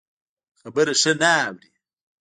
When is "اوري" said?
1.45-1.69